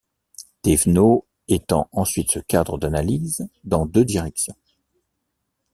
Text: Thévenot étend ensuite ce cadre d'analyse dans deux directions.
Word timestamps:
Thévenot 0.63 1.27
étend 1.47 1.87
ensuite 1.91 2.31
ce 2.31 2.39
cadre 2.39 2.79
d'analyse 2.79 3.47
dans 3.65 3.85
deux 3.85 4.03
directions. 4.03 4.55